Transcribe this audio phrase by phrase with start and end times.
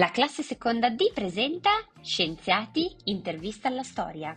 [0.00, 1.68] La classe seconda D presenta
[2.00, 4.34] Scienziati intervista alla storia.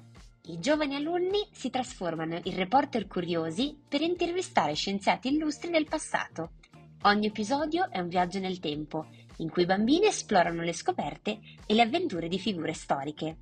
[0.48, 6.56] I giovani alunni si trasformano in reporter curiosi per intervistare scienziati illustri del passato.
[7.04, 9.08] Ogni episodio è un viaggio nel tempo,
[9.38, 13.38] in cui i bambini esplorano le scoperte e le avventure di figure storiche.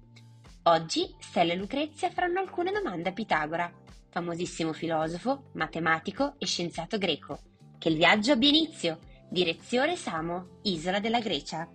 [0.65, 3.73] Oggi Stella e Lucrezia faranno alcune domande a Pitagora,
[4.11, 7.39] famosissimo filosofo, matematico e scienziato greco.
[7.79, 9.09] Che il viaggio abbia inizio!
[9.33, 11.65] Direzione Samo, isola della Grecia.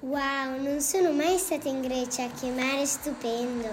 [0.00, 3.68] Wow, non sono mai stata in Grecia, che mare stupendo!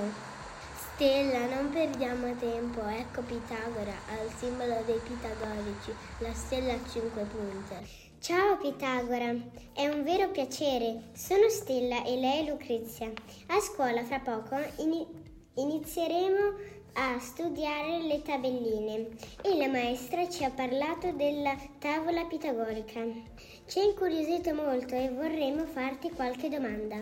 [0.93, 7.87] Stella, non perdiamo tempo, ecco Pitagora, al simbolo dei pitagorici, la stella a cinque punte.
[8.19, 9.33] Ciao Pitagora,
[9.73, 11.09] è un vero piacere.
[11.15, 13.11] Sono Stella e lei è Lucrezia.
[13.47, 15.07] A scuola fra poco ini-
[15.55, 19.09] inizieremo a studiare le tabelline
[19.41, 23.01] e la maestra ci ha parlato della tavola pitagorica.
[23.65, 27.01] Ci ha incuriosito molto e vorremmo farti qualche domanda.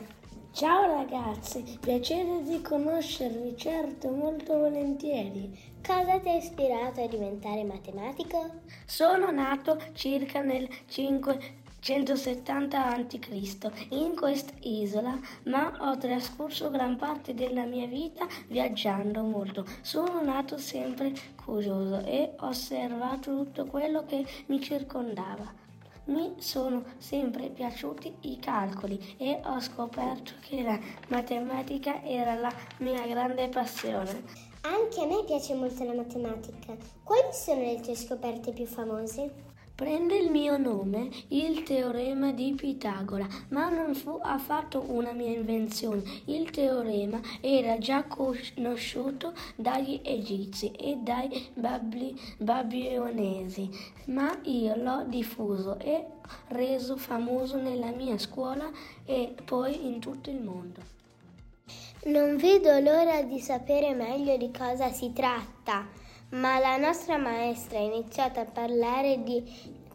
[0.51, 5.75] Ciao ragazzi, piacere di conoscervi, certo, molto volentieri.
[5.85, 8.61] Cosa ti ha ispirato a diventare matematico?
[8.85, 13.87] Sono nato circa nel 5 170 a.C.
[13.89, 19.65] in quest'isola, ma ho trascorso gran parte della mia vita viaggiando molto.
[19.81, 25.65] Sono nato sempre curioso e ho osservato tutto quello che mi circondava.
[26.05, 33.05] Mi sono sempre piaciuti i calcoli e ho scoperto che la matematica era la mia
[33.05, 34.23] grande passione.
[34.61, 36.75] Anche a me piace molto la matematica.
[37.03, 39.46] Quali sono le tue scoperte più famose?
[39.77, 46.01] Prende il mio nome il teorema di Pitagora, ma non fu affatto una mia invenzione.
[46.25, 53.69] Il teorema era già conosciuto dagli egizi e dai babli, babilonesi,
[54.05, 56.07] ma io l'ho diffuso e
[56.47, 58.67] reso famoso nella mia scuola
[59.05, 60.81] e poi in tutto il mondo.
[62.05, 67.81] Non vedo l'ora di sapere meglio di cosa si tratta ma la nostra maestra ha
[67.81, 69.43] iniziato a parlare di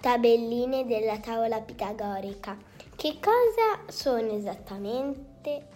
[0.01, 2.57] tabelline della tavola pitagorica.
[2.97, 5.69] Che cosa sono esattamente?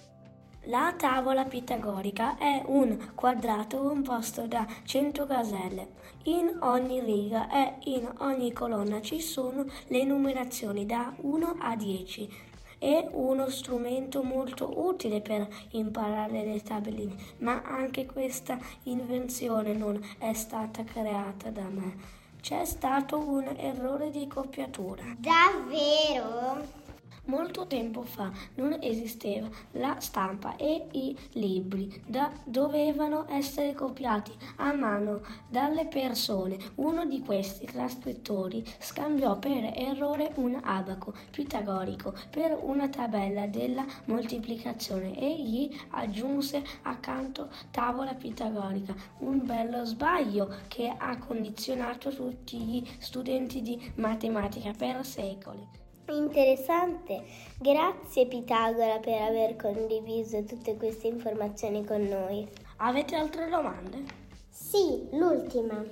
[0.69, 5.89] La tavola pitagorica è un quadrato composto da 100 caselle.
[6.25, 12.55] In ogni riga e in ogni colonna ci sono le numerazioni da 1 a 10
[12.79, 20.33] è uno strumento molto utile per imparare le tabelline, ma anche questa invenzione non è
[20.35, 21.97] stata creata da me.
[22.41, 25.03] C'è stato un errore di copiatura.
[25.19, 26.86] Davvero?
[27.27, 34.73] Molto tempo fa non esisteva la stampa e i libri da, dovevano essere copiati a
[34.73, 36.57] mano dalle persone.
[36.77, 45.19] Uno di questi trascrittori scambiò per errore un abaco pitagorico per una tabella della moltiplicazione
[45.19, 48.95] e gli aggiunse accanto tavola pitagorica.
[49.19, 55.86] Un bello sbaglio che ha condizionato tutti gli studenti di matematica per secoli.
[56.09, 57.25] Interessante,
[57.59, 62.47] grazie Pitagora per aver condiviso tutte queste informazioni con noi.
[62.77, 64.05] Avete altre domande?
[64.49, 65.85] Sì, l'ultima.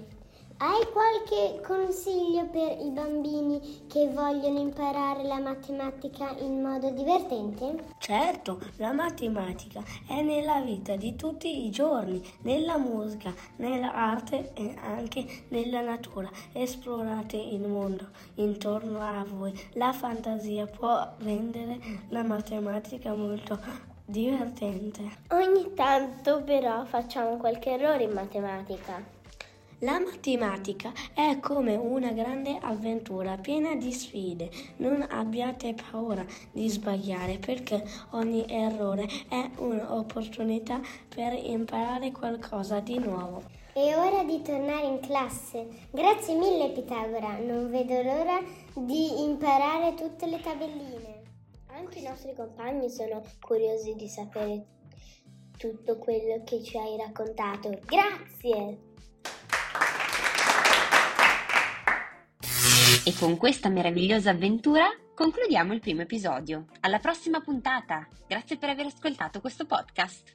[0.56, 7.86] Hai qualche consiglio per i bambini che vogliono imparare la matematica in modo divertente?
[7.98, 15.26] Certo, la matematica è nella vita di tutti i giorni, nella musica, nell'arte e anche
[15.48, 16.30] nella natura.
[16.52, 19.52] Esplorate il mondo intorno a voi.
[19.72, 23.58] La fantasia può rendere la matematica molto
[24.04, 25.02] divertente.
[25.30, 29.13] Ogni tanto però facciamo qualche errore in matematica.
[29.84, 34.48] La matematica è come una grande avventura piena di sfide.
[34.78, 40.80] Non abbiate paura di sbagliare perché ogni errore è un'opportunità
[41.14, 43.42] per imparare qualcosa di nuovo.
[43.74, 45.68] È ora di tornare in classe.
[45.90, 48.40] Grazie mille Pitagora, non vedo l'ora
[48.72, 51.22] di imparare tutte le tabelline.
[51.76, 54.64] Anche i nostri compagni sono curiosi di sapere
[55.58, 57.78] tutto quello che ci hai raccontato.
[57.84, 58.92] Grazie!
[63.06, 66.64] E con questa meravigliosa avventura concludiamo il primo episodio.
[66.80, 68.08] Alla prossima puntata!
[68.26, 70.34] Grazie per aver ascoltato questo podcast.